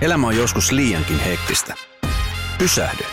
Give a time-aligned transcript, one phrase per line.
[0.00, 1.74] Elämä on joskus liiankin hektistä.
[2.58, 3.04] Pysähdy.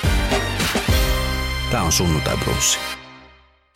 [1.71, 3.00] Tämä on Sunnuntai Brunssi.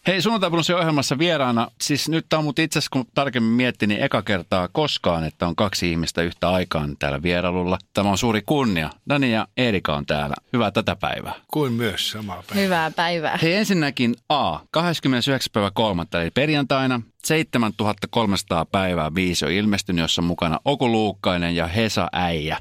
[0.08, 4.04] Hei, sunnuntai ohjelmassa vieraana, siis nyt tämä on mut itse asiassa kun tarkemmin miettii, niin
[4.04, 7.78] eka kertaa koskaan, että on kaksi ihmistä yhtä aikaan täällä vierailulla.
[7.94, 8.90] Tämä on suuri kunnia.
[9.10, 10.36] Dani ja Erika on täällä.
[10.54, 11.34] Hyvää tätä päivää.
[11.54, 12.64] Kuin myös samaa päivää.
[12.64, 13.40] Hyvää päivää.
[13.42, 15.50] Hei ensinnäkin A, 29.
[15.54, 16.04] päivä 3.
[16.14, 22.58] eli perjantaina 7300 päivää biisi on ilmestynyt, jossa on mukana Oku Luukkainen ja Hesa Äijä.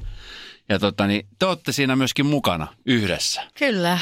[0.69, 3.41] Ja tota, niin, te olette siinä myöskin mukana yhdessä.
[3.59, 3.99] Kyllä.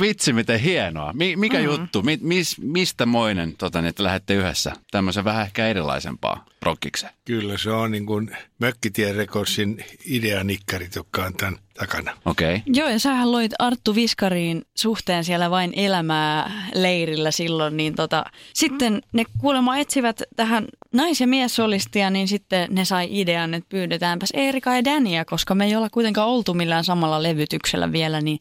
[0.00, 1.12] Vitsi, miten hienoa.
[1.12, 1.64] Mi- mikä mm.
[1.64, 2.02] juttu?
[2.02, 7.12] Mi- mis- mistä moinen, tota, niin, että lähdette yhdessä tämmöisen vähän ehkä erilaisempaa rockikseen?
[7.24, 12.16] Kyllä, se on niin kuin Mökkitien Rekordsin ideanikkarit, jotka on tämän takana.
[12.24, 12.56] Okei.
[12.56, 12.62] Okay.
[12.66, 19.02] Joo, ja sähän loit Arttu Viskariin suhteen siellä vain elämää leirillä silloin, niin tota, sitten
[19.12, 24.76] ne kuulemma etsivät tähän nais- ja miessolistia, niin sitten ne sai idean, että pyydetäänpäs Erika
[24.76, 28.38] ja Dania, koska me ei olla kuitenkaan oltu millään samalla levytyksellä vielä, niin,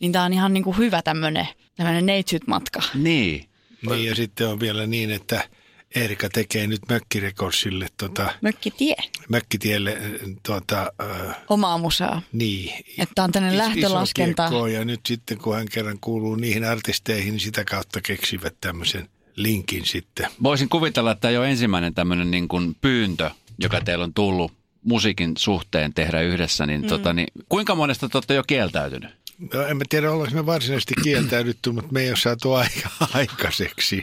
[0.00, 1.46] niin tämä on ihan niin kuin hyvä tämmöinen
[2.02, 2.80] neitsyt-matka.
[2.94, 3.48] Niin.
[3.90, 5.48] Niin, ja sitten on vielä niin, että
[5.94, 8.96] Erika tekee nyt Mökkirekordsille tota, Mökkitie.
[9.28, 9.98] Mökkitielle
[10.46, 12.22] tuota, äh, omaa musaa.
[12.32, 12.84] Niin.
[12.98, 14.50] Että on tänne lähtölaskenta.
[14.72, 19.86] ja nyt sitten kun hän kerran kuuluu niihin artisteihin, niin sitä kautta keksivät tämmöisen linkin
[19.86, 20.26] sitten.
[20.42, 24.52] Voisin kuvitella, että tämä ei ole ensimmäinen tämmöinen niin kuin pyyntö, joka teillä on tullut
[24.84, 26.88] musiikin suhteen tehdä yhdessä, niin, mm.
[26.88, 29.10] tota, niin kuinka monesta te olette jo kieltäytynyt?
[29.52, 34.02] No, en mä tiedä, ollaanko me varsinaisesti kieltäydytty, mutta me ei ole saatu aika aikaiseksi.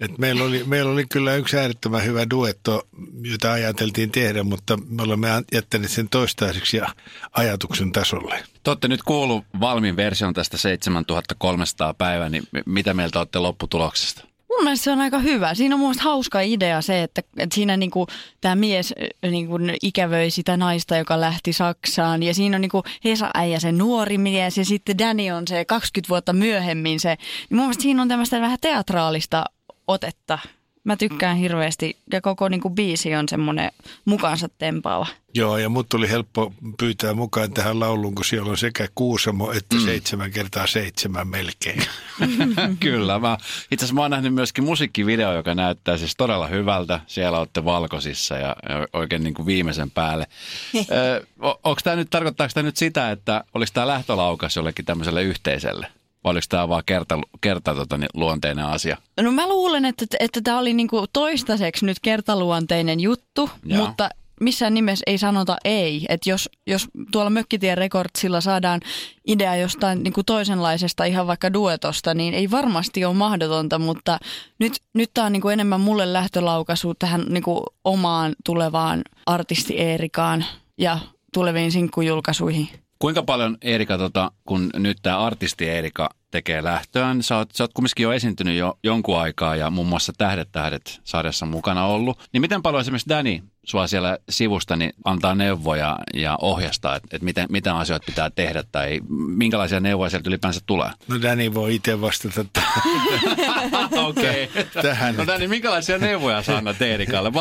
[0.00, 2.88] Et meillä, oli, meillä oli kyllä yksi äärettömän hyvä duetto,
[3.22, 6.88] jota ajateltiin tehdä, mutta me olemme jättäneet sen toistaiseksi ja
[7.32, 8.44] ajatuksen tasolle.
[8.62, 14.35] Te olette nyt kuullut valmiin version tästä 7300 päivää, niin mitä mieltä olette lopputuloksesta?
[14.48, 15.54] Mun mielestä se on aika hyvä.
[15.54, 18.06] Siinä on mun hauska idea se, että, että siinä niinku,
[18.40, 22.22] tämä mies niinku, ikävöi sitä naista, joka lähti Saksaan.
[22.22, 26.08] Ja siinä on niinku Hesa äijä se nuori mies ja sitten Danny on se 20
[26.08, 27.08] vuotta myöhemmin se.
[27.08, 29.44] Niin mun mielestä siinä on tämmöistä vähän teatraalista
[29.86, 30.38] otetta
[30.86, 33.72] Mä tykkään hirveästi ja koko niin kuin, biisi on semmoinen
[34.04, 35.06] mukaansa tempaava.
[35.34, 39.76] Joo, ja mut tuli helppo pyytää mukaan tähän lauluun, kun siellä on sekä Kuusamo että
[39.76, 39.82] mm.
[39.82, 41.82] seitsemän kertaa seitsemän melkein.
[42.80, 43.38] Kyllä, mä,
[43.70, 47.00] itse asiassa mä oon nähnyt myöskin musiikkivideo, joka näyttää siis todella hyvältä.
[47.06, 50.26] Siellä olette valkoisissa ja, ja oikein niin kuin viimeisen päälle.
[50.76, 55.86] Ö, onko tämä nyt, tarkoittaako tämä nyt sitä, että olisi tämä lähtölaukas jollekin tämmöiselle yhteiselle?
[56.26, 58.96] Vai oliko tämä vaan kerta, kerta tota, niin, luonteinen asia?
[59.20, 63.76] No mä luulen, että, että tämä oli niinku toistaiseksi nyt kertaluonteinen juttu, ja.
[63.76, 64.08] mutta
[64.40, 66.06] missään nimessä ei sanota ei.
[66.08, 68.80] Että jos, jos tuolla Mökkitien rekordsilla saadaan
[69.26, 74.18] idea jostain niin kuin toisenlaisesta, ihan vaikka duetosta, niin ei varmasti ole mahdotonta, mutta
[74.58, 79.78] nyt, nyt tämä on niin kuin enemmän mulle lähtölaukaisu tähän niin kuin omaan tulevaan artisti
[79.78, 80.44] Eerikaan
[80.78, 80.98] ja
[81.34, 82.68] tuleviin sinkkujulkaisuihin.
[82.98, 87.72] Kuinka paljon Erika, tota, kun nyt tämä artisti Erika tekee lähtöään, sä oot, sä oot
[87.74, 92.40] kumminkin jo esiintynyt jo jonkun aikaa ja muun muassa Tähdet tähdet sarjassa mukana ollut, niin
[92.40, 97.46] miten paljon esimerkiksi Danny sua siellä sivusta niin antaa neuvoja ja ohjastaa, että, että miten,
[97.50, 99.00] mitä asioita pitää tehdä tai
[99.36, 100.90] minkälaisia neuvoja sieltä ylipäänsä tulee?
[101.08, 102.44] No Danny voi itse vastata
[104.08, 104.44] Okei.
[104.44, 104.82] Okay.
[104.82, 105.16] Tähän.
[105.16, 107.32] No Danny, minkälaisia neuvoja saa annat Erikalle?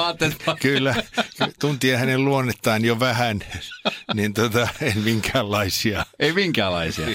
[0.61, 0.95] Kyllä,
[1.59, 3.39] tuntien hänen luonnettaan jo vähän,
[4.13, 6.05] niin tota, en minkäänlaisia.
[6.19, 7.07] Ei minkäänlaisia.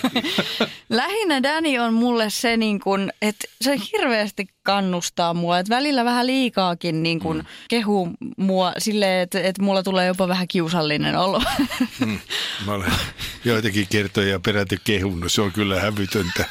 [0.90, 5.58] Lähinnä Danny on mulle se, niin kun, että se hirveästi kannustaa mua.
[5.58, 7.44] Et välillä vähän liikaakin niin kun mm.
[7.68, 11.42] kehuu mua silleen, että, että mulla tulee jopa vähän kiusallinen olo.
[12.00, 12.18] Mm.
[12.66, 12.92] Mä olen
[13.44, 16.44] joitakin kertoja peräti kehunut, se on kyllä hävytöntä.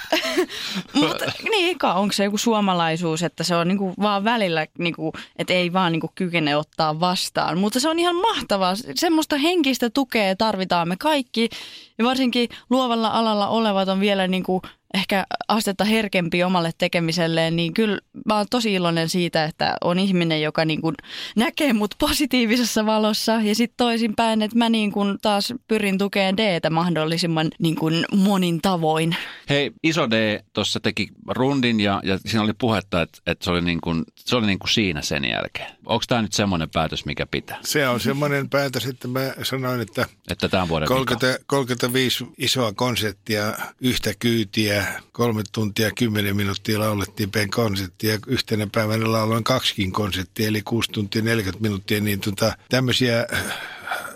[0.94, 5.54] Mutta niin, eka onko se joku suomalaisuus, että se on niinku vaan välillä, niinku, että
[5.54, 7.58] ei vaan niinku kykene ottaa vastaan.
[7.58, 8.74] Mutta se on ihan mahtavaa.
[8.96, 11.50] Semmoista henkistä tukea tarvitaan me kaikki.
[11.98, 14.62] Ja varsinkin luovalla alalla olevat on vielä niinku
[14.94, 20.42] ehkä astetta herkempi omalle tekemiselleen, niin kyllä mä oon tosi iloinen siitä, että on ihminen,
[20.42, 20.96] joka niin kuin
[21.36, 26.70] näkee mut positiivisessa valossa ja sitten toisinpäin, että mä niin kuin taas pyrin tukemaan D-tä
[26.70, 29.16] mahdollisimman niin kuin monin tavoin.
[29.50, 33.62] Hei, Iso D tuossa teki rundin ja, ja siinä oli puhetta, että, että se oli,
[33.62, 35.72] niin kuin, se oli niin kuin siinä sen jälkeen.
[35.86, 37.58] Onko tämä nyt semmoinen päätös, mikä pitää?
[37.64, 43.54] Se on semmoinen päätös, että mä sanoin, että, että tämän vuoden 30, 35 isoa konserttia,
[43.82, 44.79] yhtä kyytiä,
[45.12, 48.20] kolme tuntia, kymmenen minuuttia laulettiin pen konserttia.
[48.28, 52.02] Yhtenä päivänä lauloin kaksikin konserttia, eli 6 tuntia 40 minuuttia.
[52.02, 53.28] Niin tota, tämmöisiä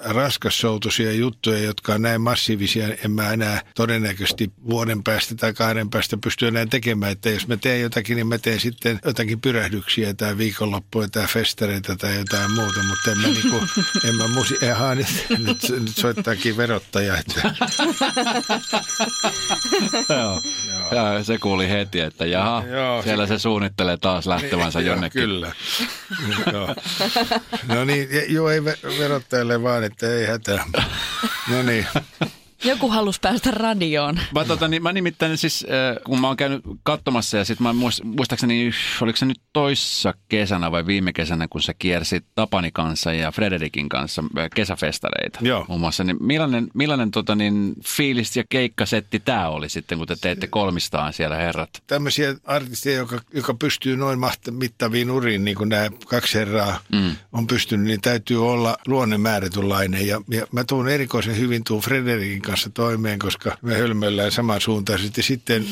[0.05, 6.17] raskassoutuisia juttuja, jotka on näin massiivisia, en mä enää todennäköisesti vuoden päästä tai kahden päästä
[6.17, 7.11] pysty enää tekemään.
[7.11, 11.95] Että jos mä teen jotakin, niin mä teen sitten jotakin pyrähdyksiä tai viikonloppuja tai festareita
[11.95, 13.65] tai jotain muuta, mutta en mä, niinku,
[14.07, 14.69] en mä musi...
[14.71, 17.17] Aha, nyt, nyt, nyt soittaakin verottaja.
[17.17, 17.41] Että.
[20.09, 20.41] Joo.
[20.91, 25.21] Ja se kuuli heti, että jaha, Joo, siellä se, se suunnittelee taas lähtevänsä niin, jonnekin.
[25.21, 25.51] Kyllä.
[26.53, 26.75] joo.
[27.67, 28.63] No niin, joo, ei
[28.99, 30.65] verottajalle vaan, että ei hätää.
[31.51, 31.87] No niin.
[32.63, 34.19] Joku halusi päästä radioon.
[34.33, 37.73] Mä, tota, niin, mä nimittäin siis, äh, kun mä oon käynyt katsomassa ja sitten mä
[38.03, 38.71] muistaakseni,
[39.01, 43.89] oliko se nyt toissa kesänä vai viime kesänä, kun sä kiersit Tapani kanssa ja Frederikin
[43.89, 45.65] kanssa äh, kesäfestareita Joo.
[45.67, 46.03] muun muassa.
[46.03, 51.13] Niin millainen millainen tota, niin, fiilis ja keikkasetti tämä oli sitten, kun te teette kolmistaan
[51.13, 51.69] siellä herrat?
[51.87, 54.19] Tämmöisiä artisteja, joka, joka pystyy noin
[54.51, 57.15] mittaviin uriin, niin kuin nämä kaksi herraa mm.
[57.31, 60.07] on pystynyt, niin täytyy olla luonne määrätynlainen.
[60.07, 65.23] Ja, ja mä tuun erikoisen hyvin tuun Frederikin kanssa kanssa toimeen, koska me hölmöillään samansuuntaisesti.
[65.23, 65.65] Sitten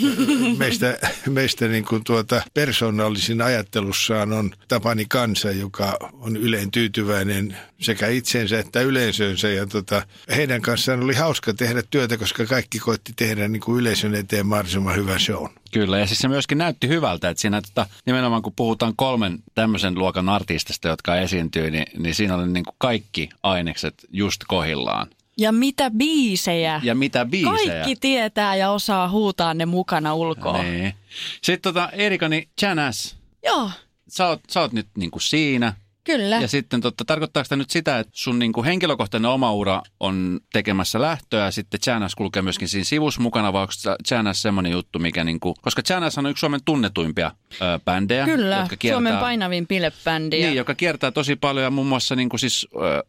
[0.58, 0.98] meistä,
[1.30, 8.60] meistä niin kuin tuota persoonallisin ajattelussaan on Tapani Kansa, joka on yleen tyytyväinen sekä itsensä
[8.60, 9.50] että yleisönsä.
[9.50, 10.06] Ja tota,
[10.36, 14.96] heidän kanssaan oli hauska tehdä työtä, koska kaikki koitti tehdä niin kuin yleisön eteen mahdollisimman
[14.96, 15.50] hyvän shown.
[15.74, 19.96] Kyllä, ja siis se myöskin näytti hyvältä, että siinä tota, nimenomaan kun puhutaan kolmen tämmöisen
[19.96, 25.08] luokan artistista, jotka esiintyy, niin, niin siinä oli niin kuin kaikki ainekset just kohillaan.
[25.42, 26.82] Ja mitä biisejä.
[26.84, 27.74] Ja mitä biisejä.
[27.74, 30.64] Kaikki tietää ja osaa huutaa ne mukana ulkoa.
[30.64, 30.94] Niin.
[31.42, 33.18] Sitten tota, Erika, niin Janas.
[33.46, 33.72] Joo.
[34.10, 35.74] Sä oot, sä oot nyt niinku siinä.
[36.04, 36.36] Kyllä.
[36.36, 40.40] Ja sitten totta, tarkoittaako tämä nyt sitä, että sun niin kuin henkilökohtainen oma ura on
[40.54, 43.74] tekemässä lähtöä ja sitten Chanas kulkee myöskin siinä sivussa mukana, vai onko
[44.08, 48.26] Chanas semmoinen juttu, mikä niin kuin, koska Chanas on yksi Suomen tunnetuimpia ö, bändejä.
[48.26, 50.42] Kyllä, jotka kiertää, Suomen painavin pilebändi.
[50.42, 53.04] Niin, joka kiertää tosi paljon ja muun muassa niin kuin siis ö,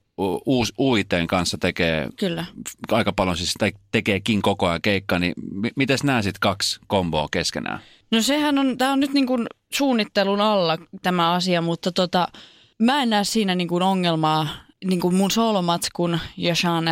[0.79, 2.45] UITn kanssa tekee Kyllä.
[2.91, 7.29] aika paljon, siis te, tekeekin koko ajan keikka, niin m- miten nämä sitten kaksi komboa
[7.31, 7.81] keskenään?
[8.11, 12.29] No sehän on, tämä on nyt niin kuin suunnittelun alla tämä asia, mutta tota,
[12.79, 14.49] mä en näe siinä niin kuin ongelmaa
[14.85, 16.85] niin kuin mun solomatskun ja Sean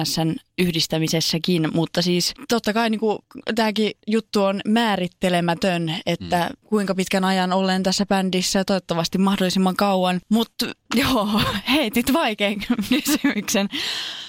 [0.58, 3.18] yhdistämisessäkin, mutta siis totta kai niin kuin,
[3.54, 6.68] tämäkin juttu on määrittelemätön, että mm.
[6.68, 10.66] kuinka pitkän ajan olen tässä bändissä, toivottavasti mahdollisimman kauan, mutta
[11.00, 11.28] joo,
[11.70, 12.56] heitit vaikean
[12.88, 13.68] kysymyksen.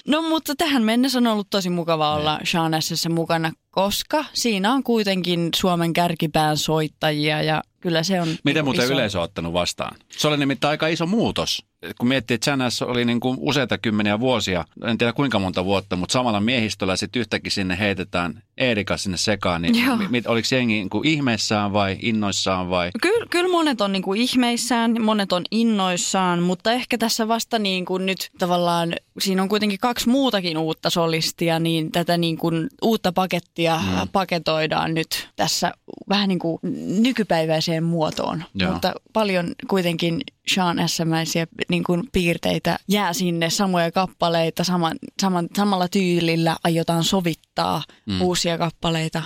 [0.07, 2.71] No mutta tähän mennessä on ollut tosi mukava olla Sean
[3.09, 8.85] mukana, koska siinä on kuitenkin Suomen kärkipään soittajia ja kyllä se on Miten niin muuten
[8.85, 8.93] iso...
[8.93, 9.97] yleisö on ottanut vastaan?
[10.17, 11.70] Se oli nimittäin aika iso muutos.
[11.99, 15.95] Kun miettii, että Janas oli niin kuin useita kymmeniä vuosia, en tiedä kuinka monta vuotta,
[15.95, 19.61] mutta samalla miehistöllä sitten yhtäkkiä sinne heitetään Eerika sinne sekaan.
[19.61, 19.75] Niin
[20.09, 22.91] mit, oliko jengi niin kuin ihmeissään vai innoissaan vai?
[23.01, 27.85] Kyllä, kyllä monet on niin kuin ihmeissään, monet on innoissaan, mutta ehkä tässä vasta niin
[27.85, 33.11] kuin nyt tavallaan, siinä on kuitenkin kaksi muutakin uutta solistia, niin tätä niin kuin uutta
[33.11, 34.07] pakettia mm.
[34.11, 35.71] paketoidaan nyt tässä
[36.09, 36.59] vähän niin kuin
[37.01, 38.43] nykypäiväiseen muotoon.
[38.55, 38.71] Joo.
[38.71, 45.87] Mutta paljon kuitenkin Sean S-mäisiä niin kuin piirteitä jää sinne, samoja kappaleita, saman, saman, samalla
[45.87, 48.21] tyylillä aiotaan sovittaa mm.
[48.21, 49.23] uusia kappaleita.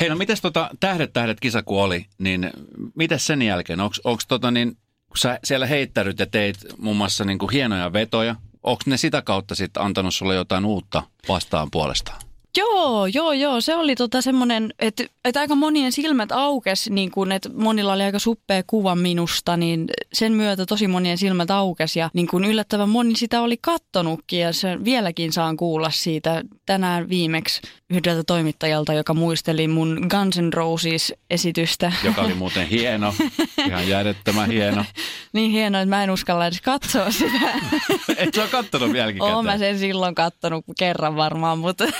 [0.00, 2.50] Hei, no mites tota Tähdet tähdet kisa kun oli, niin
[2.94, 3.80] mitäs sen jälkeen?
[3.80, 4.76] Onko tota niin,
[5.08, 9.22] kun sä siellä heittäryt ja teit muun muassa niin kuin hienoja vetoja, onko ne sitä
[9.22, 12.20] kautta sitten antanut sulle jotain uutta vastaan puolestaan?
[12.56, 13.60] Joo, joo, joo.
[13.60, 18.02] Se oli tota semmoinen, että, että aika monien silmät aukes, niin kun, että monilla oli
[18.02, 22.88] aika suppea kuva minusta, niin sen myötä tosi monien silmät aukes ja niin kun yllättävän
[22.88, 27.60] moni sitä oli kattonutkin ja se vieläkin saan kuulla siitä tänään viimeksi
[27.90, 31.92] yhdeltä toimittajalta, joka muisteli mun Guns N' Roses-esitystä.
[32.04, 33.14] Joka oli muuten hieno,
[33.66, 34.84] ihan järjettömän hieno.
[35.32, 37.52] niin hieno, että mä en uskalla edes katsoa sitä.
[38.16, 41.84] Et sä ole kattonut vieläkin Oon mä sen silloin kattonut kerran varmaan, mutta...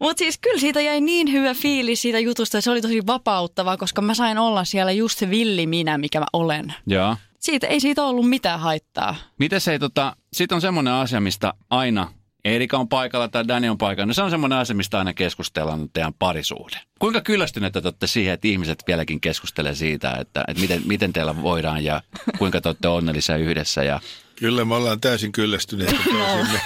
[0.00, 3.76] Mutta siis kyllä siitä jäi niin hyvä fiilis siitä jutusta, että se oli tosi vapauttavaa,
[3.76, 6.74] koska mä sain olla siellä just se villi minä, mikä mä olen.
[6.86, 7.16] Joo.
[7.38, 9.14] Siitä ei siitä ollut mitään haittaa.
[9.38, 12.08] Miten se ei tota, sit on semmoinen asia, mistä aina
[12.44, 15.88] Erika on paikalla tai Dani on paikalla, no se on semmoinen asia, mistä aina keskustellaan
[15.92, 16.76] teidän parisuhde.
[16.98, 21.42] Kuinka kyllästyneitä te olette siihen, että ihmiset vieläkin keskustelee siitä, että, että miten, miten teillä
[21.42, 22.02] voidaan ja
[22.38, 24.00] kuinka te olette onnellisia yhdessä ja
[24.42, 26.60] Kyllä me ollaan täysin kyllästyneitä toisimme.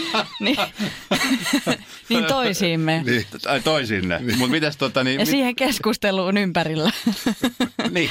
[0.40, 0.56] niin,
[2.08, 3.02] niin toisiimme.
[3.06, 3.26] niin.
[3.42, 4.18] tai toisinne.
[4.18, 4.38] Niin.
[4.38, 5.20] Mutta mitäs tota niin...
[5.20, 6.90] Ja siihen keskusteluun ympärillä.
[7.90, 8.10] niin.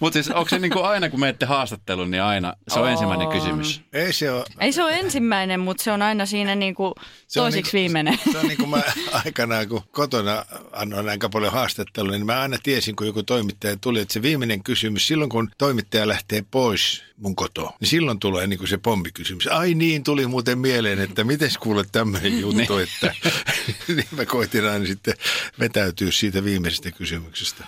[0.00, 3.80] Mutta siis onko se niinku aina kun menette haastatteluun, niin aina se on, ensimmäinen kysymys?
[3.92, 4.44] Ei se ole.
[4.60, 6.94] Ei se ole ensimmäinen, mutta se on aina siinä niinku
[7.34, 8.18] toisiksi niinku, viimeinen.
[8.32, 8.82] Se on niin kuin mä
[9.24, 14.00] aikanaan, kun kotona annoin aika paljon haastattelua, niin mä aina tiesin, kun joku toimittaja tuli,
[14.00, 18.58] että se viimeinen kysymys, silloin kun toimittaja lähtee pois mun kotoa, niin silloin tulee niin
[18.58, 19.46] kuin se pommikysymys.
[19.46, 23.14] Ai niin, tuli muuten mieleen, että miten kuule tämmöinen juttu, että
[23.88, 25.14] niin mä koitin aina sitten
[25.60, 27.64] vetäytyä siitä viimeisestä kysymyksestä.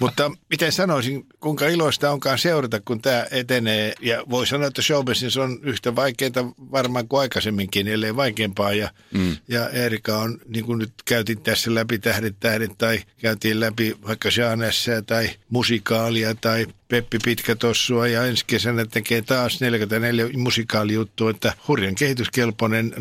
[0.00, 3.92] Mutta miten sanoisin, kuinka iloista onkaan seurata, kun tämä etenee.
[4.00, 8.72] Ja voi sanoa, että showbusiness on yhtä vaikeaa varmaan kuin aikaisemminkin, ellei vaikeampaa.
[8.72, 9.36] Ja, mm.
[9.48, 14.28] ja Erika on, niin kuin nyt käytiin tässä läpi Tähdet tähdet tai käytiin läpi vaikka
[14.36, 21.94] Jeanessa tai musikaalia tai Peppi Pitkätossua ja ensi kesänä tekee taas 44 musikaalijuttu, että hurjan
[21.94, 22.92] kehityskelpoinen,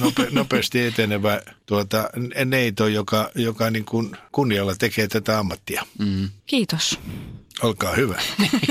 [0.00, 2.10] nope, nopeasti etenevä tuota,
[2.44, 5.86] neito, joka, joka niin kuin kunnialla tekee tätä ammattia.
[5.98, 6.28] Mm.
[6.46, 6.98] Kiitos.
[7.62, 8.20] Olkaa hyvä.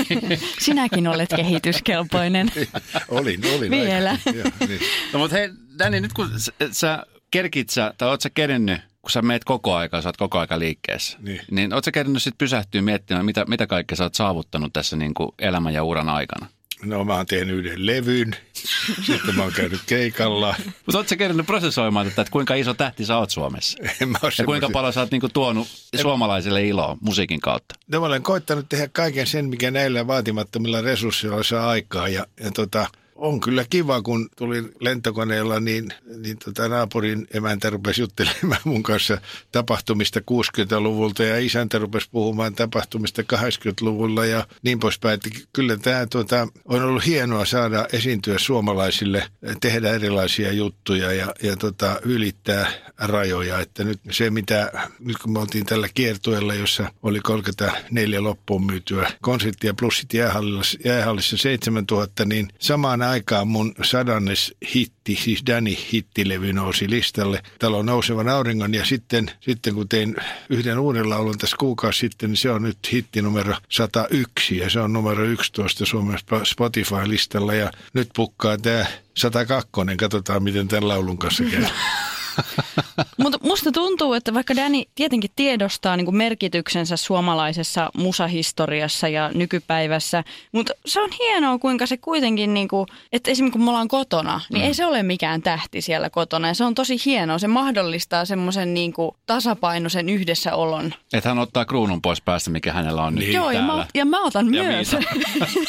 [0.58, 2.52] Sinäkin olet kehityskelpoinen.
[3.08, 3.70] olin, olin.
[3.70, 4.18] Vielä.
[4.34, 4.80] Joo, niin.
[5.12, 6.30] No mutta hei, Danny, nyt kun
[6.70, 10.38] sä kerkit sä, tai oot sä kerennyt kun sä meet koko aika, sä oot koko
[10.38, 14.14] aika liikkeessä, niin, niin oot sä kerännyt sitten pysähtyä miettimään, mitä, mitä kaikkea sä oot
[14.14, 16.46] saavuttanut tässä niin kuin elämän ja uran aikana?
[16.84, 18.36] No mä oon tehnyt yhden levyn,
[19.06, 20.54] sitten mä oon käynyt keikalla.
[20.86, 23.78] Mutta oot sä kerännyt prosessoimaan tätä, että kuinka iso tähti sä oot Suomessa?
[24.00, 26.00] En mä ja kuinka paljon sä oot niinku tuonut en...
[26.00, 27.74] suomalaisille iloa musiikin kautta?
[27.92, 32.08] No mä olen koittanut tehdä kaiken sen, mikä näillä vaatimattomilla resursseilla saa aikaa.
[32.08, 32.86] Ja, ja tota,
[33.16, 39.18] on kyllä kiva, kun tulin lentokoneella, niin, niin tota naapurin emäntä rupesi juttelemaan mun kanssa
[39.52, 45.14] tapahtumista 60-luvulta ja isäntä rupesi puhumaan tapahtumista 80-luvulla ja niin poispäin.
[45.14, 49.28] Että kyllä tämä tota, on ollut hienoa saada esiintyä suomalaisille,
[49.60, 53.60] tehdä erilaisia juttuja ja, ja tota, ylittää rajoja.
[53.60, 59.10] Että nyt se, mitä nyt kun me oltiin tällä kiertueella, jossa oli 34 loppuun myytyä
[59.20, 66.90] konserttia plus jäähallissa, jäähallissa 7000, niin samaan aikaan mun sadannes hitti, siis Danny hittilevy nousi
[66.90, 70.16] listalle talon nousevan auringon ja sitten, sitten kun tein
[70.50, 74.80] yhden uuden laulun tässä kuukausi sitten, niin se on nyt hitti numero 101 ja se
[74.80, 78.86] on numero 11 Suomen Spotify-listalla ja nyt pukkaa tämä
[79.16, 81.64] 102, katsotaan miten tämän laulun kanssa käy.
[83.18, 90.72] Mutta musta tuntuu, että vaikka Danny tietenkin tiedostaa niin merkityksensä suomalaisessa musahistoriassa ja nykypäivässä, mutta
[90.86, 94.62] se on hienoa, kuinka se kuitenkin, niin kuin, että esimerkiksi kun me ollaan kotona, niin
[94.62, 94.66] mm.
[94.66, 96.48] ei se ole mikään tähti siellä kotona.
[96.48, 97.38] Ja se on tosi hienoa.
[97.38, 98.94] Se mahdollistaa semmoisen niin
[99.26, 100.94] tasapainoisen yhdessäolon.
[101.12, 103.32] Että hän ottaa kruunun pois päästä, mikä hänellä on niin.
[103.32, 104.96] Joo, ja mä, ja mä otan ja myös.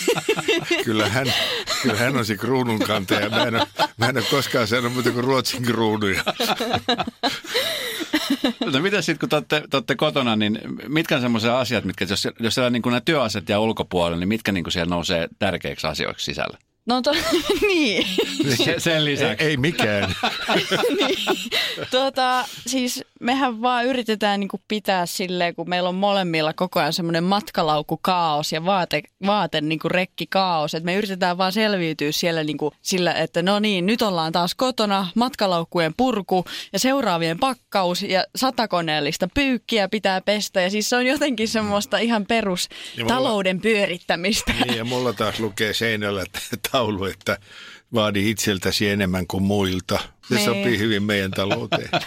[0.86, 1.34] kyllä, hän,
[1.82, 3.30] kyllä hän on se kruunun kantaja.
[3.30, 3.68] Mä en ole,
[3.98, 6.24] mä en ole koskaan sanonut muuta kuin ruotsin kruunuja.
[8.74, 12.06] No mitä sitten, kun te olette, te olette kotona, niin mitkä on semmoisia asiat, mitkä,
[12.10, 15.88] jos, jos siellä niin nämä työasiat ja ulkopuolella, niin mitkä niin kuin siellä nousee tärkeiksi
[15.88, 16.58] asioiksi sisällä?
[16.88, 17.12] No to,
[17.68, 18.08] niin.
[18.66, 19.44] Se, sen lisäksi.
[19.44, 20.16] Ei, ei mikään.
[21.00, 21.18] niin.
[21.92, 27.24] Tuota, siis mehän vaan yritetään niin pitää silleen, kun meillä on molemmilla koko ajan semmoinen
[27.24, 30.74] matkalaukkukaos ja vaate, vaate niin rekkikaos.
[30.76, 34.56] Että me yritetään vaan selviytyä siellä niin kuin sillä, että no niin, nyt ollaan taas
[34.56, 40.62] kotona, matkalaukkujen purku ja seuraavien pakkaus ja satakoneellista pyykkiä pitää pestä.
[40.62, 44.54] Ja siis se on jotenkin semmoista ihan perus mulla, talouden pyörittämistä.
[44.66, 46.24] Niin ja mulla taas lukee seinällä
[46.78, 47.38] taulu, että
[47.94, 50.00] vaadi itseltäsi enemmän kuin muilta.
[50.30, 50.46] Se niin.
[50.46, 51.90] sopii hyvin meidän talouteen.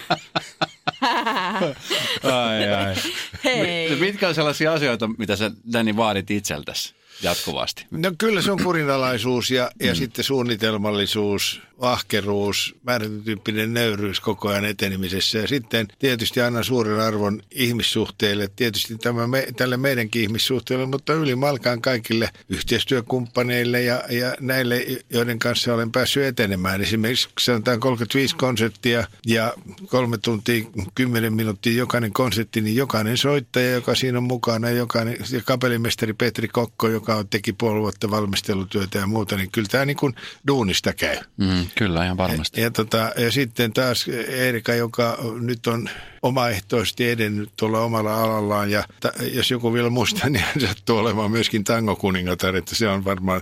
[2.23, 2.95] ai, ai.
[3.45, 3.97] Hei.
[3.97, 7.87] Mitkä on sellaisia asioita, mitä sä Danny vaadit itseltäsi jatkuvasti?
[7.91, 9.97] No kyllä se on kurinalaisuus ja, ja mm.
[9.97, 15.39] sitten suunnitelmallisuus, ahkeruus, määrätyyppinen nöyryys koko ajan etenemisessä.
[15.39, 21.83] Ja sitten tietysti aina suuren arvon ihmissuhteille, tietysti tämä me, tälle meidänkin ihmissuhteelle, mutta ylimalkaan
[21.83, 26.81] kaikille yhteistyökumppaneille ja, ja näille, joiden kanssa olen päässyt etenemään.
[26.81, 29.55] Esimerkiksi sanotaan 35 konserttia ja
[29.87, 35.41] kolme tuntia, kymmenen minuuttia jokainen konsertti, niin jokainen soittaja, joka siinä on mukana, jokainen, ja
[35.45, 39.97] kapellimestari Petri Kokko, joka joka teki puoli vuotta valmistelutyötä ja muuta, niin kyllä tämä niin
[39.97, 40.15] kuin
[40.47, 41.17] duunista käy.
[41.37, 42.61] Mm, kyllä, ihan varmasti.
[42.61, 45.89] Ja, ja, tota, ja sitten taas Erika, joka nyt on
[46.23, 48.71] omaehtoisesti edennyt tuolla omalla alallaan.
[48.71, 53.05] Ja ta, jos joku vielä muistaa, niin hän sattuu olemaan myöskin tangokuningatar, että se on
[53.05, 53.41] varmaan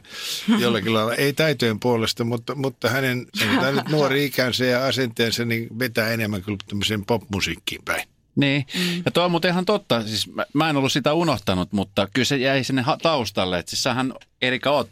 [0.58, 6.10] jollakin lailla, ei täytöjen puolesta, mutta, mutta hänen nyt nuori ikänsä ja asenteensa niin vetää
[6.10, 8.08] enemmän kuin tämmöiseen popmusiikkiin päin.
[8.36, 9.02] Niin, mm.
[9.04, 10.02] ja tuo on muuten ihan totta.
[10.02, 13.58] Siis mä, mä en ollut sitä unohtanut, mutta kyllä se jäi sinne taustalle.
[13.58, 14.90] Että siis sähän Erika oot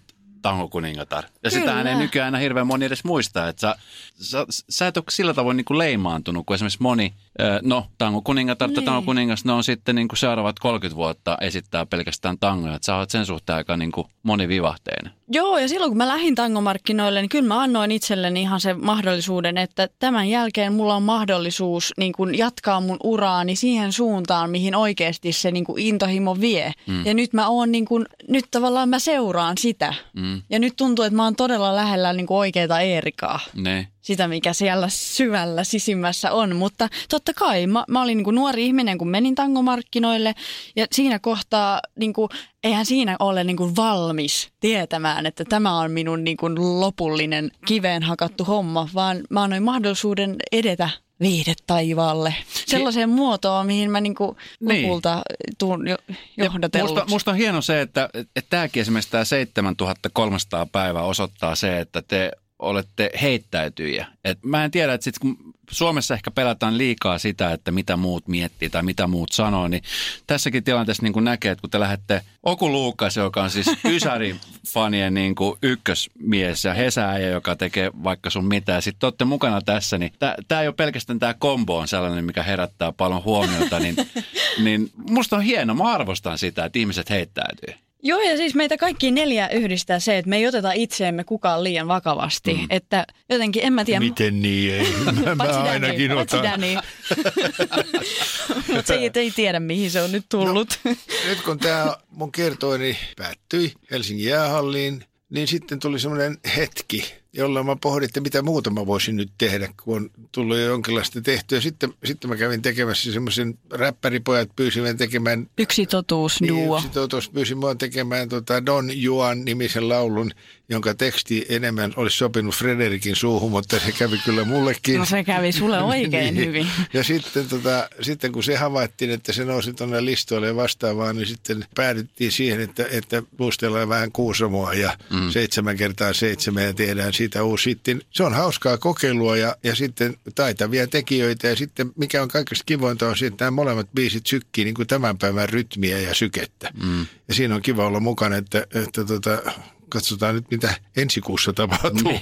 [0.49, 1.25] tangokuningatar.
[1.45, 3.49] Ja sitä ei nykyään aina hirveän moni edes muista.
[3.49, 3.77] Että sä,
[4.21, 7.15] sä, sä et ole sillä tavoin niin kuin leimaantunut, kun esimerkiksi moni,
[7.63, 8.85] no tangokuningatar niin.
[8.85, 12.75] tai kuningas, ne on sitten niin kuin seuraavat 30 vuotta esittää pelkästään tangoja.
[12.75, 15.13] Että sä oot sen suhteen aika niin kuin monivivahteinen.
[15.29, 19.59] Joo, ja silloin kun mä lähdin tangomarkkinoille, niin kyllä mä annoin itselleni ihan sen mahdollisuuden,
[19.59, 25.33] että tämän jälkeen mulla on mahdollisuus niin kuin jatkaa mun uraani siihen suuntaan, mihin oikeasti
[25.33, 26.73] se niin kuin intohimo vie.
[26.87, 27.07] Mm.
[27.07, 29.95] Ja nyt mä oon niin kuin, nyt tavallaan mä seuraan sitä.
[30.37, 30.43] Mm.
[30.51, 33.41] Ja nyt tuntuu, että mä oon todella lähellä niin kuin oikeaa Eerikaa.
[33.55, 36.57] Ne sitä, mikä siellä syvällä sisimmässä on.
[36.57, 40.35] Mutta totta kai, mä, mä olin niin kuin nuori ihminen, kun menin tangomarkkinoille
[40.77, 42.29] ja siinä kohtaa, niin kuin,
[42.65, 48.03] eihän siinä ole niin kuin valmis tietämään, että tämä on minun niin kuin lopullinen kiveen
[48.03, 50.91] hakattu homma, vaan mä annoin mahdollisuuden edetä
[51.21, 52.35] viihdetaivaalle.
[52.67, 54.83] Sellaiseen muotoon, mihin mä niinku niin.
[54.83, 55.23] lopulta
[55.59, 55.97] tuun jo,
[56.37, 56.91] johdatellut.
[56.91, 62.03] Musta, musta on hieno se, että, että tämäkin esimerkiksi tämä 7300 päivää osoittaa se, että
[62.03, 64.07] te olette heittäytyjiä.
[64.25, 65.37] Et mä en tiedä, että sit kun
[65.71, 69.83] Suomessa ehkä pelataan liikaa sitä, että mitä muut miettii tai mitä muut sanoo, niin
[70.27, 75.15] tässäkin tilanteessa niin kuin näkee, että kun te lähdette Oku Luukas, joka on siis Ysäri-fanien
[75.15, 79.99] niin kuin ykkösmies ja Hesääjä, joka tekee vaikka sun mitä, ja sitten olette mukana tässä,
[79.99, 80.13] niin
[80.49, 83.97] tämä ei ole pelkästään tämä kombo on sellainen, mikä herättää paljon huomiota, niin,
[84.65, 87.86] niin musta on hieno, mä arvostan sitä, että ihmiset heittäytyy.
[88.03, 91.89] Joo, ja siis meitä kaikki neljä yhdistää se, että me ei oteta itseemme kukaan liian
[91.89, 92.55] vakavasti.
[92.55, 92.67] Mm.
[92.71, 94.01] Että jotenkin, en mä tiedä.
[94.01, 94.87] Miten niin ei?
[95.25, 96.61] Mä, mä ainakin otan.
[96.61, 96.79] Niin.
[98.75, 100.81] Mutta se ei, ei tiedä, mihin se on nyt tullut.
[100.85, 100.95] No,
[101.29, 107.77] nyt kun tämä mun kertoini päättyi Helsingin jäähalliin, niin sitten tuli semmoinen hetki, jolloin mä
[107.77, 111.61] pohdin, että mitä muuta mä voisin nyt tehdä, kun on tullut jo jonkinlaista tehtyä.
[111.61, 115.51] Sitten, sitten mä kävin tekemässä semmoisen räppäripojat pyysivät tekemään...
[115.59, 116.77] Yksi totuus, niin, duo.
[116.77, 120.31] Yksi totuus pyysi mua tekemään tota Don Juan nimisen laulun,
[120.69, 124.99] jonka teksti enemmän olisi sopinut Frederikin suuhun, mutta se kävi kyllä mullekin.
[124.99, 126.47] No se kävi sulle oikein niin.
[126.47, 126.67] hyvin.
[126.93, 131.27] Ja sitten, tota, sitten kun se havaittiin, että se nousi tuonne listoille ja vastaavaan, niin
[131.27, 135.31] sitten päädyttiin siihen, että, että muistellaan vähän kuusamoa ja mm.
[135.31, 137.65] seitsemän kertaa seitsemän ja tehdään siitä uusi.
[137.65, 142.65] Sitten se on hauskaa kokeilua ja, ja sitten taitavia tekijöitä ja sitten mikä on kaikista
[142.67, 146.71] kivointa on se, että nämä molemmat biisit sykkii niin kuin tämän päivän rytmiä ja sykettä.
[146.83, 147.07] Mm.
[147.29, 149.43] Ja siinä on kiva olla mukana, että, että tota,
[149.89, 152.13] katsotaan nyt, mitä ensi kuussa tapahtuu.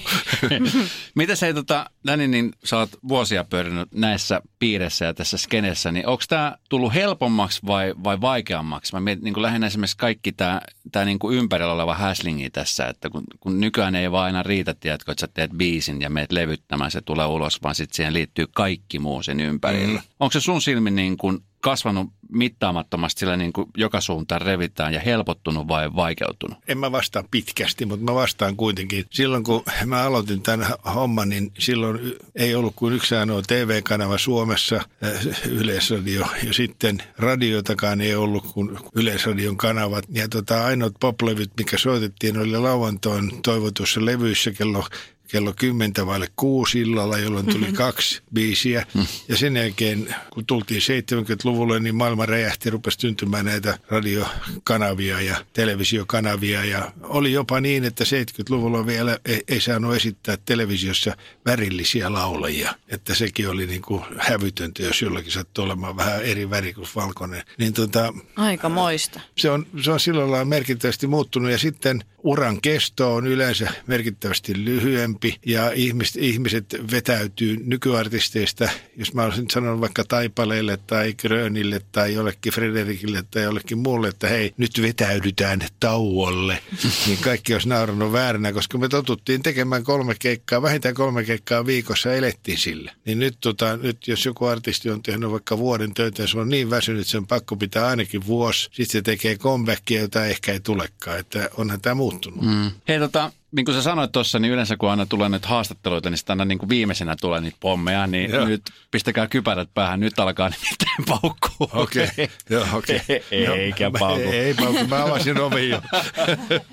[0.51, 0.73] Niin.
[1.15, 6.07] mitä se, tota, Dani, niin sä oot vuosia pyörinyt näissä piirissä ja tässä skenessä, niin
[6.07, 8.93] onko tämä tullut helpommaksi vai, vai vaikeammaksi?
[8.93, 10.61] Mä mietin niin lähinnä esimerkiksi kaikki tämä
[10.93, 15.13] tää niin ympärillä oleva häslingi tässä, että kun, kun nykyään ei vaan aina riitä, tiedätkö,
[15.13, 18.99] että sä teet biisin ja meet levyttämään, se tulee ulos, vaan sitten siihen liittyy kaikki
[18.99, 20.01] muu sen ympärillä.
[20.01, 20.07] Mm.
[20.21, 25.01] Onko se sun silmin niin kuin kasvanut mittaamattomasti sillä niin kuin joka suuntaan revitään ja
[25.01, 26.59] helpottunut vai vaikeutunut?
[26.69, 29.05] En mä vastaa pitkästi, mutta mä vastaan kuitenkin.
[29.11, 31.99] Silloin kun mä aloitin tämän homman, niin silloin
[32.35, 38.79] ei ollut kuin yksi ainoa TV-kanava Suomessa, äh, Yleisradio, ja sitten radiotakaan ei ollut kuin
[38.95, 40.05] Yleisradion kanavat.
[40.09, 44.85] Ja tota, ainoat poplevyt, mikä soitettiin, oli lauantoon toivotussa levyissä kello
[45.35, 47.77] kello 10 vaille kuusi illalla, jolloin tuli mm-hmm.
[47.77, 48.87] kaksi biisiä.
[48.95, 49.07] Mm.
[49.29, 56.65] Ja sen jälkeen, kun tultiin 70-luvulle, niin maailma räjähti, rupesi syntymään näitä radiokanavia ja televisiokanavia.
[56.65, 61.17] Ja oli jopa niin, että 70-luvulla vielä ei, ei saanut esittää televisiossa
[61.47, 62.75] värillisiä laulajia.
[62.89, 67.43] Että sekin oli niin kuin hävytöntä, jos jollakin sattui olemaan vähän eri väri kuin valkoinen.
[67.59, 69.21] Niin tota, Aika moista.
[69.37, 74.65] Se on, se on silloin lailla merkittävästi muuttunut ja sitten uran kesto on yleensä merkittävästi
[74.65, 82.15] lyhyempi ja ihmiset, ihmiset vetäytyy nykyartisteista, jos mä olisin sanonut vaikka Taipaleelle tai Grönille tai
[82.15, 86.59] jollekin Frederikille tai jollekin muulle, että hei, nyt vetäydytään tauolle,
[87.07, 92.15] niin kaikki olisi naurannut vääränä, koska me totuttiin tekemään kolme keikkaa, vähintään kolme keikkaa viikossa
[92.15, 92.93] elettiin sillä.
[93.05, 96.49] Niin nyt, tota, nyt jos joku artisti on tehnyt vaikka vuoden töitä ja se on
[96.49, 100.61] niin väsynyt, että sen pakko pitää ainakin vuosi, sitten se tekee comebackia, jota ehkä ei
[100.61, 102.45] tulekaan, että onhan tämä muuttunut.
[102.45, 102.71] Mm.
[102.89, 106.19] Hei tota, niin kuin sä sanoit tuossa, niin yleensä kun aina tulee nyt haastatteluita, niin
[106.19, 108.45] sitten aina niin kuin viimeisenä tulee niitä pommeja, niin Joo.
[108.47, 111.71] nyt pistäkää kypärät päähän, nyt alkaa nimittäin paukkuu.
[111.83, 112.09] Okei,
[112.51, 113.01] joo, okei.
[113.31, 114.21] Eikä Joo, pauku.
[114.23, 115.81] Ei, ei pauku, mä avasin oven jo.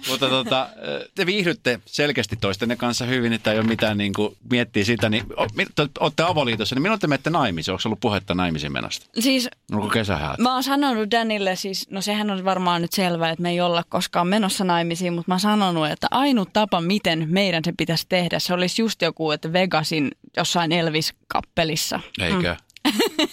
[0.10, 0.70] Mutta tota,
[1.16, 5.24] te viihdytte selkeästi toistenne kanssa hyvin, että ei ole mitään niin kuin miettiä sitä, niin
[5.38, 7.74] o- mi- te olette avoliitossa, niin milloin te menette naimisiin?
[7.74, 9.06] Onko ollut puhetta naimisiin menosta?
[9.20, 10.38] Siis Onko kesähäät?
[10.40, 13.84] Mä oon sanonut Danille, siis, no sehän on varmaan nyt selvää, että me ei olla
[13.90, 18.40] koskaan menossa naimisiin, mutta mä oon sanonut, että ainut tapa, miten meidän se pitäisi tehdä,
[18.40, 22.00] se olisi just joku, että Vegasin jossain Elvis-kappelissa.
[22.20, 22.56] Eikö?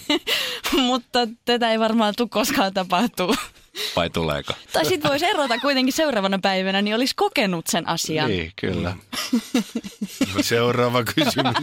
[0.87, 3.35] mutta tätä ei varmaan tule koskaan tapahtuu.
[3.95, 4.53] Vai tuleeko?
[4.73, 8.29] tai sitten voisi erota kuitenkin seuraavana päivänä, niin olisi kokenut sen asian.
[8.29, 8.95] Niin, kyllä.
[10.41, 11.55] Seuraava kysymys.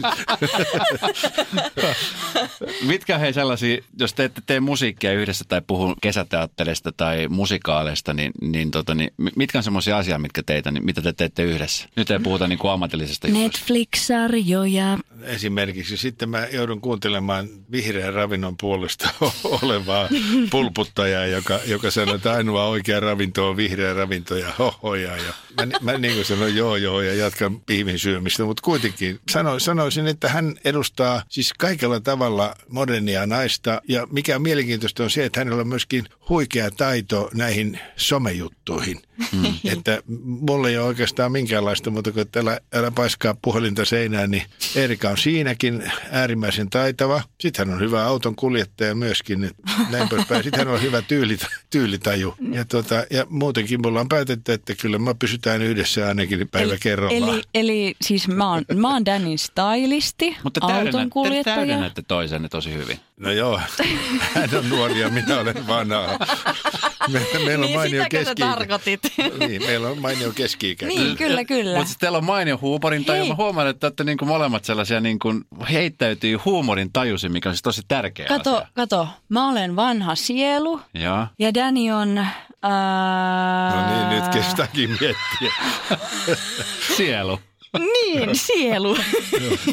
[2.81, 8.31] Mitkä hei sellaisia, jos te ette tee musiikkia yhdessä tai puhu kesäteatterista tai musikaaleista, niin,
[8.41, 11.89] niin, tota, niin mi- mitkä on semmoisia asioita, mitkä teitä, niin mitä te teette yhdessä?
[11.95, 13.27] Nyt ei puhuta niin kuin ammatillisesta.
[13.27, 14.97] Netflix-sarjoja.
[15.23, 19.09] Esimerkiksi sitten mä joudun kuuntelemaan vihreän ravinnon puolesta
[19.61, 20.07] olevaa
[20.49, 25.17] pulputtajaa, joka, joka sanoo, että ainoa oikea ravinto on vihreä ravinto ja hohoja.
[25.17, 29.59] Ja mä, mä niin kuin sanon joo joo ja jatkan piimin syömistä, mutta kuitenkin sano,
[29.59, 35.25] sanoisin, että hän edustaa siis kaikella tavalla modernia naista ja mikä on mielenkiintoista on se,
[35.25, 39.06] että hänellä on myöskin huikea taito näihin somejuttuihin.
[39.31, 39.53] Mm.
[39.73, 44.43] Että mulla ei ole oikeastaan minkäänlaista, mutta kun että älä, älä paiskaa puhelinta seinään, niin
[44.75, 47.21] Erika on siinäkin äärimmäisen taitava.
[47.41, 50.43] Sitten hän on hyvä auton kuljettaja myöskin, että näin poispäin.
[50.43, 52.35] Sitten hän on hyvä tyylit, tyylitaju.
[52.51, 56.79] Ja, tota, ja muutenkin mulla on päätetty, että kyllä me pysytään yhdessä ainakin päivä Eli,
[56.79, 57.33] kerrallaan.
[57.33, 61.55] eli, eli siis mä oon, mä oon Danin stylisti, Mutta täydennä- te autonkuljettaja.
[61.55, 62.99] täydennätte toisenne tosi hyvin.
[63.19, 63.61] No joo,
[64.35, 66.19] hän on nuori ja minä olen vanha.
[67.07, 68.99] Me, meillä on Niin, mainio keski tarkoitit?
[69.39, 71.77] Niin, meillä on mainio keski Niin, kyllä, kyllä.
[71.77, 73.19] Mutta siis teillä on mainio huumorin taju.
[73.21, 73.29] Hei.
[73.29, 77.49] Mä huomaan, että te olette niin kuin molemmat sellaisia niin kuin heittäytyy huumorin tajusi, mikä
[77.49, 78.67] on siis tosi tärkeä Kato, asia.
[78.73, 81.27] kato, mä olen vanha sielu Joo.
[81.39, 82.17] ja Danny on...
[82.63, 83.75] Ää...
[83.75, 85.53] No niin, nyt kestääkin miettiä.
[86.97, 87.39] Sielu.
[87.79, 88.97] Niin, sielu.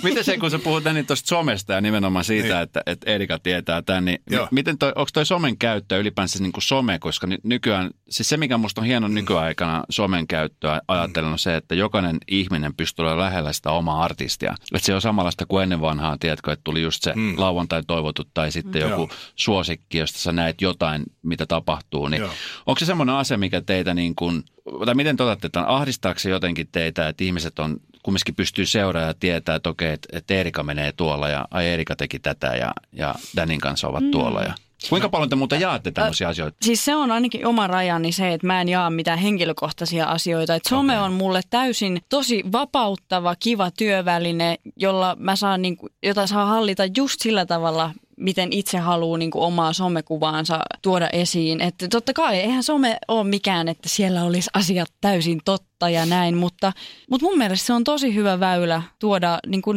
[0.02, 2.56] Miten se, kun sä puhut niin tuosta somesta ja nimenomaan siitä, Niin.
[2.62, 4.48] että, että Erika tietää tämän, niin Joo.
[4.50, 8.36] miten toi, onko toi somen käyttö ylipäänsä niin kuin some, koska ny- nykyään, siis se
[8.36, 9.14] mikä musta on hieno Mm.
[9.14, 14.54] nykyaikana somen käyttöä ajatellen on se, että jokainen ihminen pystyy olemaan lähellä sitä omaa artistia.
[14.74, 17.34] Että se on samanlaista kuin ennen vanhaa, tiedätkö, että tuli just se Mm.
[17.36, 18.88] lauantai toivotut tai sitten Mm.
[18.88, 19.18] joku Joo.
[19.36, 22.30] suosikki, josta sä näet jotain, mitä tapahtuu, niin Joo.
[22.66, 24.44] onko se semmoinen asia, mikä teitä niin kuin,
[24.84, 29.10] tai miten te otatte tämän, ahdistaako se jotenkin teitä, että ihmiset on kumminkin pystyy seuraamaan
[29.10, 32.72] ja tietää, että okei, että, että Erika menee tuolla ja ai Erika teki tätä ja,
[32.92, 34.42] ja Danin kanssa ovat tuolla.
[34.42, 34.54] Ja.
[34.88, 36.56] Kuinka paljon te muuten jaatte tämmöisiä asioita?
[36.62, 40.54] Siis se on ainakin oma rajani se, että mä en jaa mitään henkilökohtaisia asioita.
[40.54, 41.04] Et some Okei.
[41.04, 47.20] on mulle täysin tosi vapauttava, kiva työväline, jolla mä saan, niinku, jota saa hallita just
[47.20, 51.60] sillä tavalla, miten itse haluaa niinku omaa somekuvaansa tuoda esiin.
[51.60, 56.36] Että totta kai, eihän some ole mikään, että siellä olisi asiat täysin totta ja näin,
[56.36, 56.72] mutta,
[57.10, 59.76] mutta mun mielestä se on tosi hyvä väylä tuoda niinku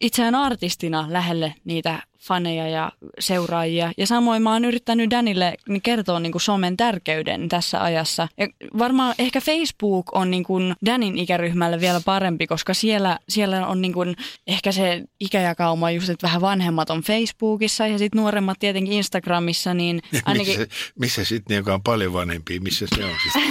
[0.00, 3.92] itseään artistina lähelle niitä faneja ja seuraajia.
[3.96, 8.28] Ja samoin mä oon yrittänyt Danille niin kertoa niin kuin somen tärkeyden tässä ajassa.
[8.38, 13.80] Ja varmaan ehkä Facebook on niin kuin Danin ikäryhmälle vielä parempi, koska siellä, siellä on
[13.80, 18.92] niin kuin ehkä se ikäjakauma just, että vähän vanhemmat on Facebookissa ja sitten nuoremmat tietenkin
[18.92, 20.58] Instagramissa, niin ainakin...
[20.60, 23.44] Missä, missä sitten, joka on paljon vanhempi, missä se on siis?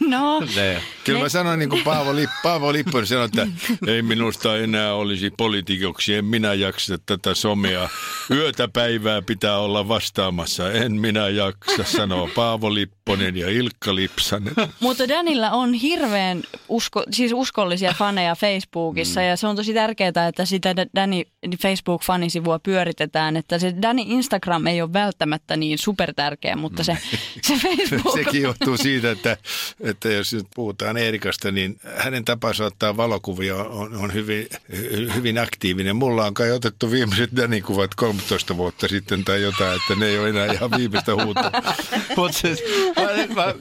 [0.00, 0.82] No, Se.
[1.04, 3.46] Kyllä mä sanoin niin kuin Paavo, Lip, Paavo Lipponen sanoi, että
[3.86, 7.88] ei minusta enää olisi poliitikoksi, en minä jaksa tätä somea.
[8.30, 14.54] Yötä päivää pitää olla vastaamassa, en minä jaksa, sanoo Paavo Lipponen ja Ilkka Lipsanen.
[14.80, 19.26] Mutta Danilla on hirveän usko, siis uskollisia faneja Facebookissa mm.
[19.26, 23.36] ja se on tosi tärkeää, että sitä Dani Facebook-fanisivua pyöritetään.
[23.36, 26.98] Että se Dani Instagram ei ole välttämättä niin supertärkeä, mutta se,
[27.42, 28.14] se Facebook...
[28.14, 29.36] Sekin johtuu siitä, että,
[29.80, 35.38] että jos nyt puhutaan Eerikasta, niin hänen tapansa ottaa valokuvia on, on hyvin, hy- hyvin
[35.38, 35.96] aktiivinen.
[35.96, 40.28] Mulla on kai otettu viimeiset Dani-kuvat 13 vuotta sitten tai jotain, että ne ei ole
[40.28, 41.50] enää ihan viimeistä huutoa.
[42.16, 42.62] Mutta siis,
[42.96, 43.54] mä, mä,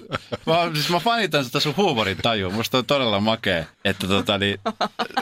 [0.46, 2.52] mä, siis mä fanitan sitä sun huumorin tajua.
[2.52, 4.60] Musta on todella makea, että tota, niin,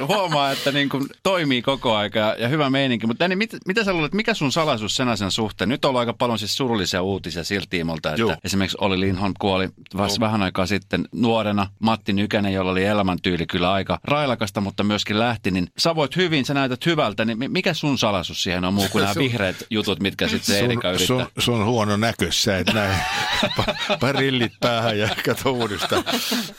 [0.07, 3.07] huomaa, että niin kun toimii koko aika ja, hyvä meininki.
[3.07, 5.69] Mutta niin, mit, mitä sä luulet, mikä sun salaisuus sen asian suhteen?
[5.69, 8.35] Nyt on aika paljon siis surullisia uutisia siltä tiimolta, että Juu.
[8.43, 11.67] esimerkiksi Oli Lindholm kuoli vasta vähän aikaa sitten nuorena.
[11.79, 15.51] Matti Nykänen, jolla oli elämäntyyli kyllä aika railakasta, mutta myöskin lähti.
[15.51, 18.87] Niin sä voit hyvin, sä näytät hyvältä, niin mi- mikä sun salaisuus siihen on muu
[18.91, 21.07] kuin nämä vihreät jutut, mitkä sitten se Erika yrittää.
[21.07, 22.99] sun, sun huono näkössä, että näin
[23.59, 26.03] pa- parillit päähän ja kato uudestaan.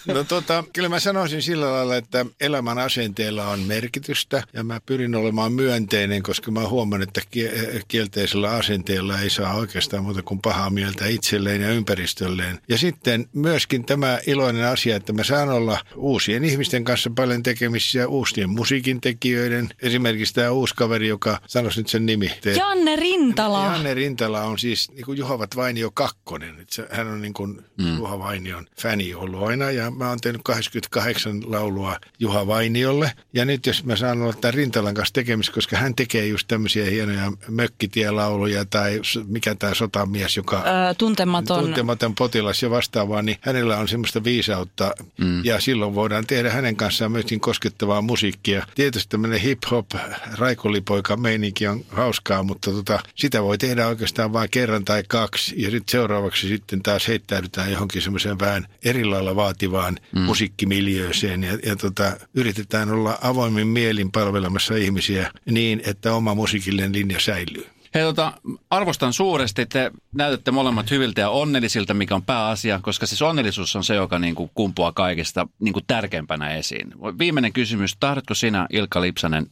[0.07, 5.14] No tota, kyllä mä sanoisin sillä lailla, että elämän asenteella on merkitystä ja mä pyrin
[5.14, 10.71] olemaan myönteinen, koska mä huomaan, että kie- kielteisellä asenteella ei saa oikeastaan muuta kuin pahaa
[10.71, 12.59] mieltä itselleen ja ympäristölleen.
[12.68, 18.09] Ja sitten myöskin tämä iloinen asia, että mä saan olla uusien ihmisten kanssa paljon tekemisissä,
[18.09, 19.68] uusien musiikin tekijöiden.
[19.83, 21.40] Esimerkiksi tämä uusi kaveri, joka,
[21.73, 22.31] sanois nyt sen nimi.
[22.41, 23.65] Te- Janne Rintala.
[23.65, 26.61] Janne Rintala on siis niin kuin Juhavat Vainio kakkonen.
[26.61, 27.97] Et se, hän on niin kuin mm.
[27.97, 33.13] Juha Vainion fäni ollut aina ja mä oon tehnyt 88 laulua Juha Vainiolle.
[33.33, 36.85] Ja nyt jos mä saan olla tämän Rintalan kanssa tekemistä, koska hän tekee just tämmöisiä
[36.85, 40.57] hienoja mökkitielauluja tai mikä tämä sotamies, joka...
[40.57, 41.65] Ö, tuntematon.
[41.65, 45.45] Tuntematon potilas ja vastaavaa, niin hänellä on semmoista viisautta mm.
[45.45, 48.67] ja silloin voidaan tehdä hänen kanssaan myöskin koskettavaa musiikkia.
[48.75, 50.01] Tietysti tämmöinen hip-hop,
[50.39, 55.70] raikolipoika meininki on hauskaa, mutta tota, sitä voi tehdä oikeastaan vain kerran tai kaksi ja
[55.70, 60.20] sitten seuraavaksi sitten taas heittäydytään johonkin semmoiseen vähän eri lailla vaativaan mm.
[60.20, 67.20] musiikkimiljööseen ja, ja tota, yritetään olla avoimin mielin palvelemassa ihmisiä niin, että oma musiikillinen linja
[67.20, 67.66] säilyy.
[67.95, 68.33] Hei, tota,
[68.71, 69.67] arvostan suuresti.
[69.67, 74.19] Te näytätte molemmat hyviltä ja onnellisilta, mikä on pääasia, koska siis onnellisuus on se, joka
[74.19, 76.95] niin kuin kumpuaa kaikista niin kuin tärkeimpänä esiin.
[77.19, 77.97] Viimeinen kysymys.
[78.01, 79.47] Tahdotko sinä, Ilkka Lipsanen,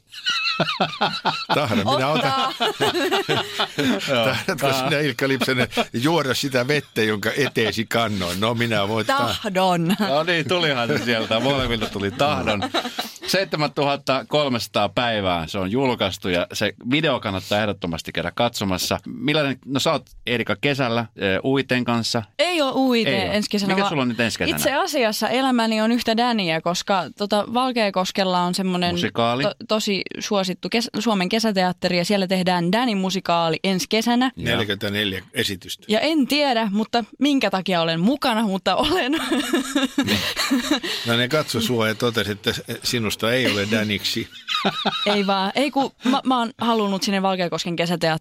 [1.54, 2.32] Tahdon, minä otan.
[4.24, 8.40] Tahdotko sinä Ilkka Lipsanen juoda sitä vettä, jonka eteesi kannoin?
[8.40, 9.06] No minä voin.
[9.06, 9.88] ta- Tahdon.
[10.08, 11.40] No niin, tulihan se sieltä.
[11.40, 12.62] Molemmilta tuli tahdon.
[13.26, 18.98] 7300 päivää se on julkaistu ja se video kannattaa ehdottomasti käydä katsomassa.
[19.06, 21.06] Millainen, no sä oot Erika kesällä
[21.44, 22.22] Uiten kanssa.
[22.38, 23.32] Ei ole UIT Ei oo.
[23.32, 23.74] ensi kesänä.
[23.74, 24.56] Mikä sulla on nyt ensi kesänä?
[24.56, 29.42] Itse asiassa elämäni on yhtä Däniä, koska tota Valkeakoskella on semmoinen Musikaali.
[29.42, 34.30] to, tosi suosittu kes, Suomen kesäteatteri ja siellä tehdään Dänin musikaali ensi kesänä.
[34.36, 35.84] 44 esitystä.
[35.88, 39.12] Ja en tiedä, mutta minkä takia olen mukana, mutta olen.
[41.06, 44.28] No ne katso sua ja totesi, että sinusta ei ole Daniksi.
[45.14, 48.19] ei vaan, ei kun mä, mä oon halunnut sinne Valkeakosken kesäteatteriin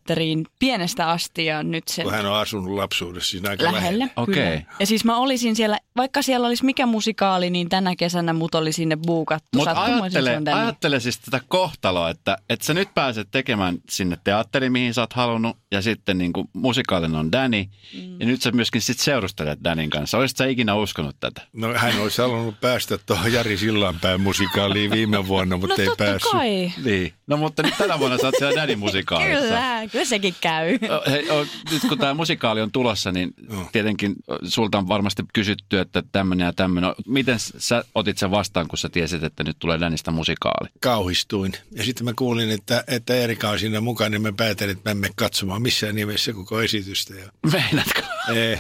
[0.60, 3.82] pienestä asti ja nyt se kun hän on asunut lapsuudessa siinä aika lähellä.
[3.82, 4.08] lähellä.
[4.16, 4.34] Okei.
[4.34, 4.62] kyllä.
[4.80, 8.72] Ja siis mä olisin siellä, vaikka siellä olisi mikä musikaali, niin tänä kesänä mut oli
[8.72, 9.48] sinne buukattu.
[9.56, 10.52] Mutta ajattele, Danny.
[10.52, 15.14] ajattele siis tätä kohtaloa, että, että sä nyt pääset tekemään sinne teatteri, mihin sä oot
[15.14, 18.20] halunnut, ja sitten niin kuin musikaalinen on Danny, mm.
[18.20, 20.18] ja nyt sä myöskin sit seurustelet Danin kanssa.
[20.18, 21.42] Olisit sä ikinä uskonut tätä?
[21.54, 26.04] No hän olisi halunnut päästä tuohon Jari Sillanpään musikaaliin viime vuonna, mutta No ei totta
[26.04, 26.32] päässyt.
[26.32, 26.72] kai.
[26.84, 27.14] Niin.
[27.28, 29.42] No mutta nyt tänä vuonna sä oot siellä Danin musikaalissa.
[29.42, 30.80] Kyllä, kyllä sekin käy.
[31.10, 33.34] Hei, o, nyt kun tämä musikaali on tulossa, niin
[33.72, 36.94] tietenkin sulta on varmasti kysytty, että tämmöinen ja tämmöinen.
[37.08, 40.70] Miten sä otit sen vastaan, kun sä tiesit, että nyt tulee Danista musikaali?
[40.82, 41.54] Kauhistuin.
[41.72, 44.92] Ja sitten mä kuulin, että, että Erika on siinä mukana, niin mä päätin, että mä
[44.92, 47.14] en mene katsomaan missään nimessä koko esitystä.
[47.14, 48.02] Ja, Meinaatko?
[48.36, 48.60] ee,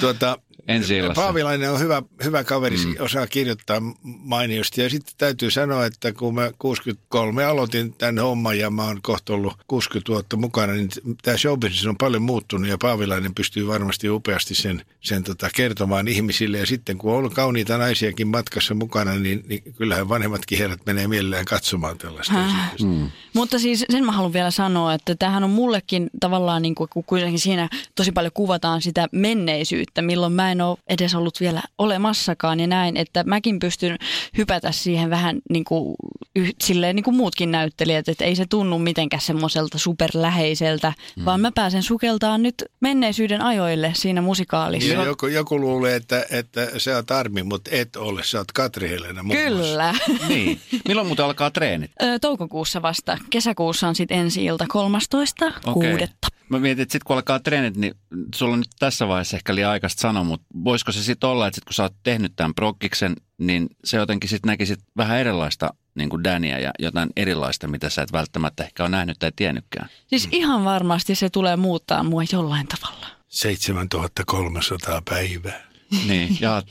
[0.00, 0.38] tuota,
[0.68, 1.22] Ensi illassa.
[1.22, 2.94] Paavilainen on hyvä, hyvä kaveri, mm.
[2.98, 4.80] osaa kirjoittaa mainiosti.
[4.80, 9.32] Ja sitten täytyy sanoa, että kun mä 63 aloitin tämän homman ja mä oon kohta
[9.32, 10.88] ollut 60 vuotta mukana, niin
[11.22, 16.58] tämä showbusiness on paljon muuttunut ja Paavilainen pystyy varmasti upeasti sen, sen tota kertomaan ihmisille.
[16.58, 21.08] Ja sitten kun on ollut kauniita naisiakin matkassa mukana, niin, niin kyllähän vanhemmatkin herrat menee
[21.08, 22.34] mielellään katsomaan tällaista.
[22.82, 23.10] Mm.
[23.34, 27.04] Mutta siis sen mä haluan vielä sanoa, että tämähän on mullekin tavallaan niin kuin, kun
[27.04, 32.60] kuitenkin siinä tosi paljon kuvataan sitä menneisyyttä, milloin mä en ole edes ollut vielä olemassakaan
[32.60, 33.98] ja näin, että mäkin pystyn
[34.38, 35.94] hypätä siihen vähän niin kuin,
[36.36, 41.24] yh, silleen niin kuin muutkin näyttelijät, että ei se tunnu mitenkään semmoiselta superläheiseltä, mm.
[41.24, 44.92] vaan mä pääsen sukeltaan nyt menneisyyden ajoille siinä musikaalissa.
[44.92, 48.24] Ja joku, joku luulee, että, että sä oot Armi, mutta et ole.
[48.24, 49.38] Sä oot Katri Helena muun.
[49.38, 49.94] Kyllä.
[50.28, 50.60] Niin.
[50.88, 51.90] Milloin muuten alkaa treenit?
[52.02, 53.18] Ö, Toukokuussa vasta.
[53.30, 55.46] Kesäkuussa on sitten ensi ilta 13.
[55.46, 55.90] Okei.
[55.90, 56.28] kuudetta.
[56.48, 57.94] Mä mietin, että sitten kun alkaa treenit, niin
[58.34, 61.54] sulla on nyt tässä vaiheessa ehkä liian aikaista sanoa, mutta voisiko se sitten olla, että
[61.54, 66.08] sit kun sä oot tehnyt tämän prokkiksen, niin se jotenkin sitten näkisit vähän erilaista niin
[66.08, 69.88] kuin Dania ja jotain erilaista, mitä sä et välttämättä ehkä ole nähnyt tai tiennytkään.
[70.06, 73.06] Siis ihan varmasti se tulee muuttaa mua jollain tavalla.
[73.28, 75.74] 7300 päivää.
[76.06, 76.62] Niin, ja.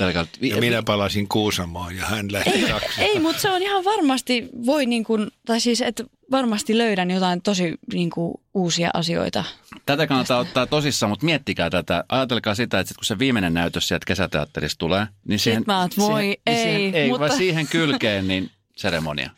[0.41, 2.65] Ja minä palasin Kuusamoon ja hän lähti Ei,
[2.97, 7.41] ei mutta se on ihan varmasti, voi niin kuin, tai siis, että varmasti löydän jotain
[7.41, 9.43] tosi niin kuin, uusia asioita.
[9.85, 12.03] Tätä kannattaa ottaa tosissaan, mutta miettikää tätä.
[12.09, 15.97] Ajatelkaa sitä, että sit kun se viimeinen näytös sieltä kesäteatterista tulee, niin siihen, mä oot,
[15.97, 19.29] voi, siihen, ei, siihen, ei mutta- vaan siihen kylkeen, niin seremonia.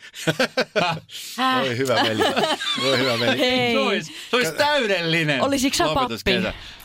[1.60, 2.24] Voi hyvä veli.
[2.82, 3.39] Voi hyvä veli.
[3.39, 3.74] Hei.
[3.74, 6.32] Se olisi, se olisi täydellinen Olisitko sä pappi?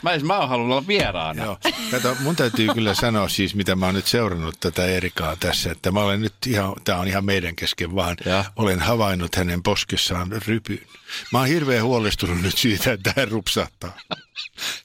[0.02, 1.44] Mä, mä oon halunnut olla vieraana.
[1.44, 1.58] Joo.
[1.90, 5.90] Kato, mun täytyy kyllä sanoa siis, mitä mä oon nyt seurannut tätä Erikaa tässä, että
[5.90, 8.44] mä olen nyt ihan, tää on ihan meidän kesken vaan, Ja.
[8.56, 10.80] olen havainnut hänen poskessaan rypyn.
[11.32, 13.98] Mä oon hirveän huolestunut nyt siitä, että hän rupsahtaa.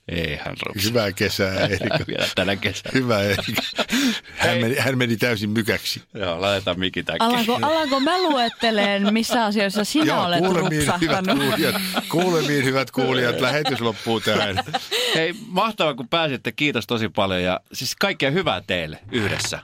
[0.08, 0.90] Ei hän rupsi.
[0.90, 2.00] Hyvää kesää, Erika.
[2.08, 2.92] Vielä tänä kesänä.
[2.94, 3.62] Hyvä, Erika.
[4.38, 6.04] Hän meni, hän meni täysin mykäksi.
[6.14, 7.55] Joo, laitetaan mikit äkkiä.
[7.56, 11.76] Alanko, alanko mä luetteleen, missä asioissa sinä olet kuulemiin hyvät kuulijat,
[12.10, 14.64] kuulemiin hyvät kuulijat, lähetys loppuu tähän.
[15.16, 16.52] Hei, mahtavaa kun pääsitte.
[16.52, 19.60] Kiitos tosi paljon ja siis kaikkea hyvää teille yhdessä.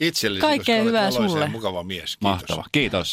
[0.00, 1.48] Itsellesi, Kaikkea hyvää sulle.
[1.48, 2.00] mukava mies.
[2.00, 2.20] Kiitos.
[2.20, 2.64] Mahtavaa.
[2.72, 3.10] Kiitos.